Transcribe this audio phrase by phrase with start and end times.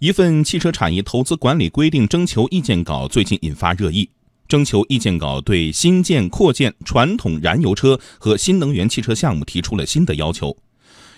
[0.00, 4.08] 一份汽车产业投资管理规定征求意见稿最近引发热议。
[4.46, 10.56] 征求意见稿对新建、扩建传统燃油车和新能源汽车项目提出了新的要求。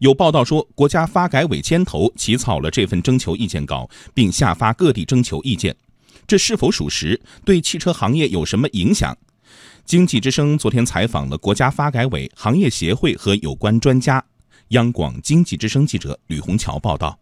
[0.00, 5.74] 有报道说，国家发改委牵头起草了这份征求意见稿，并下发各地征求意见，
[6.26, 7.18] 这是否属实？
[7.46, 9.16] 对汽车行业有什么影响？
[9.86, 14.22] 经济之声昨天采访了国家发改委、行业协会和有关专家。
[14.68, 17.18] 央广经济之声记者吕红桥报道。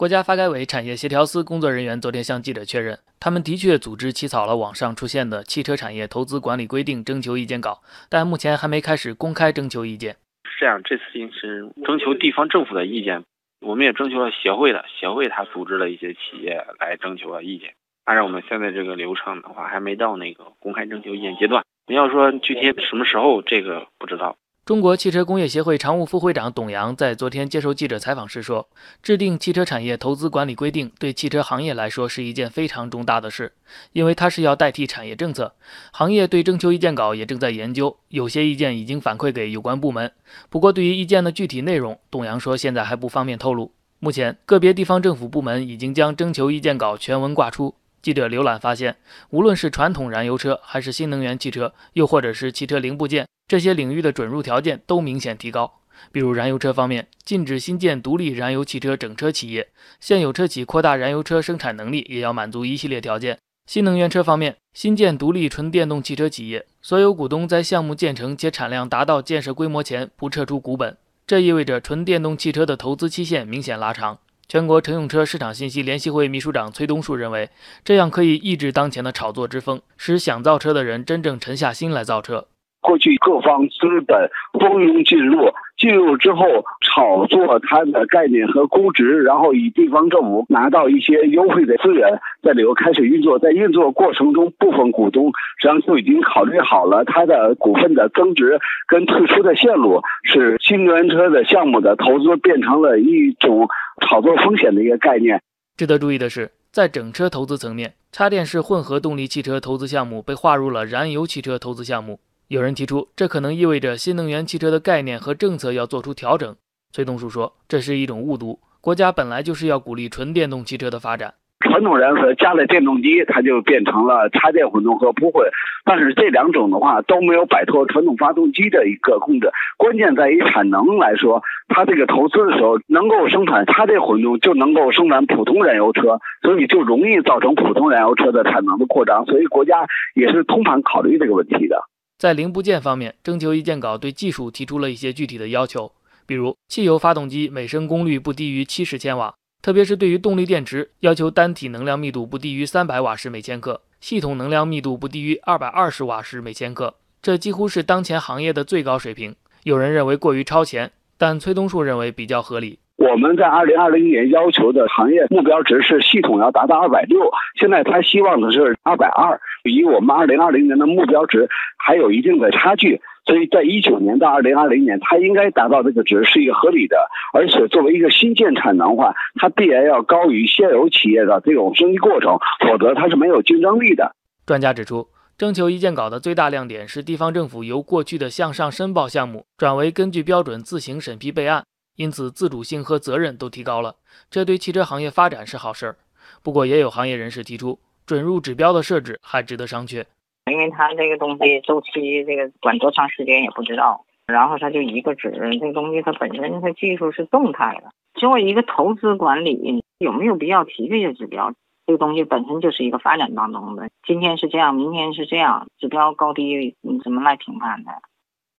[0.00, 10.16] 国家发改委产业协调司工作人员昨天向记者确认，他们的确组织起草了网上出现的《汽车产业投资管理规定》征求意见稿，但目前还没开始公开征求意见。
[10.44, 11.02] 是这样，这次
[11.38, 13.22] 是征求地方政府的意见，
[13.60, 17.74] 我们也征求了协会的，协会他组织了一些企业来征求了意见。
[18.06, 21.62] 按照我们现在这个流程的话，还没到那个公开征求意见阶段。
[21.86, 24.38] 你要说具体什么时候，这个不知道。
[24.70, 28.68] 中国汽车工业协会常务副会长董阳在昨天接受记者采访时说
[29.02, 33.52] ：“制定汽车产业投资管理规定，对汽车行业来说是一件非常重大的事，
[33.92, 35.52] 因为它是要代替产业政策。
[35.90, 40.12] 行业对征求意见稿也正在研究，有些意见已经反馈给有关部门。
[40.48, 43.72] 不过，对于意见的具体内容，董阳说现在还不方便透露。
[43.98, 47.74] 目前，个别地方政府部门已经将征求意见稿全文挂出。
[48.02, 48.96] 记者浏览发现，
[49.30, 55.80] 无论是传统燃油车，还是新能源汽车，又或者是汽车零部件。”这些领域的准入条件都明显提高，
[56.12, 59.64] 比如燃油车方面，禁止新建独立燃油汽车整车企业；
[59.98, 63.38] 现有车企扩大燃油车生产能力，也要满足一系列条件。
[63.66, 70.96] 新能源车方面，新建独立纯电动汽车企业，所有股东在项目建成且产量达到建设规模前不撤出股本。
[71.26, 74.18] 这意味着纯电动汽车的投资期限明显拉长。
[74.50, 77.50] 全国乘用车市场信息联席会秘书长崔东树认为，
[77.84, 82.46] 这样可以抑制当前的炒作之风，使想造车的人真正沉下心来造车。
[82.80, 84.28] 过去各方资本
[84.58, 86.44] 蜂拥进入，进入之后
[86.80, 92.08] 炒作它的概念和估值，然后以地方政府拿到一些优惠的资源，
[92.42, 93.38] 在里头开始运作。
[93.38, 95.26] 在运作过程中，部分股东
[95.60, 98.58] 实际上就已经考虑好了它的股份的增值
[98.88, 103.68] 跟退出的线路，使新能源车的项目的投资变成了一种
[104.00, 105.40] 炒作风险的一个概念。
[105.76, 112.20] 值得注意的是，在整车投资层面，插电式混合动力汽车投资项目被划入了燃油汽车投资项目。
[112.48, 116.56] 有人提出，这可能意味着新能源汽车的概念和政策要做出调整。
[116.92, 121.34] 崔东树说，这是一种误读，国家本来就是要鼓励纯电动汽车的发展。
[121.70, 125.48] 传统燃油车加了电动机，它就变成了插电混动和普混。
[125.84, 129.50] 但是这两种的话都没有摆脱传统发动机的一个控制。
[129.76, 139.24] 关键在于产能来说，它这个投资的时候能够生产插电混动，就能够生产普通燃油车，所以就容易造成普通燃油车的产能的扩张。
[139.26, 141.82] 所以国家也是通盘考虑这个问题的。
[142.18, 145.92] 在零部件方面，征求意见稿对技术提出了一些具体的要求，
[146.26, 149.32] 比如汽油发动机每升功率不低于七十千瓦，
[149.62, 159.34] 特别是对于动力电池，要求单体能量密度不低于三百瓦时每千克，系统能量密度不低于二百二十瓦时每千克，这几乎是当前行业的最高水平。
[159.64, 162.78] 有人认为过于超前，但崔东树认为比较合理。
[162.96, 176.96] 我们在二零二零年要求的行业目标值是系统要达到二百六，现在他希望的是二百二，离我们二零二零年的目标值还有一定的差距，所以在一九年到二零二零年，它应该达到这个值是一个合理的，
[177.32, 184.14] 而且作为一个新建产能的话，它必然要高于现有企业的这种升级过程，否则它是没有竞争力的。
[184.46, 185.06] 专家指出，
[185.38, 191.64] 征求意见稿的最大亮点是地方政府由过去的向上申报项目转为根据标准自行审批备案。
[191.96, 193.94] 因此，自主性和责任都提高了，
[194.30, 195.96] 这对汽车行业发展是好事儿。
[196.42, 200.04] 不过，也有行业人士提出，准入指标的设置还值得商榷。
[200.50, 207.90] 因为它这个东西周期，这个管多长时间也不知道，然后它就一个指，这个东西它本身它技术是动态的。
[208.14, 211.52] 作为一个投资管理，有没有必要提这些指标？
[211.86, 217.90] 这个东西本身就是一个发展当中的，今天是这样，明天是这样，指标高低，你怎么来评判的？